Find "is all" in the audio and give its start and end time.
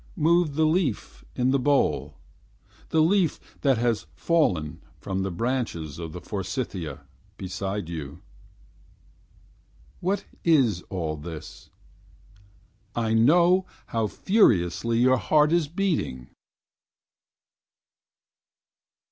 10.43-11.17